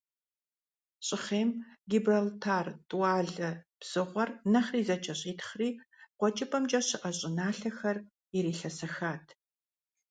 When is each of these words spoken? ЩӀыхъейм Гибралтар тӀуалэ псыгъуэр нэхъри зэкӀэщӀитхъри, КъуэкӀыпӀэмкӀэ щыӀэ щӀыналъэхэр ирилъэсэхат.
ЩӀыхъейм 1.05 1.49
Гибралтар 1.89 2.67
тӀуалэ 2.89 3.49
псыгъуэр 3.79 4.29
нэхъри 4.51 4.81
зэкӀэщӀитхъри, 4.87 5.69
КъуэкӀыпӀэмкӀэ 6.19 6.79
щыӀэ 6.87 7.11
щӀыналъэхэр 7.17 7.97
ирилъэсэхат. 8.37 9.25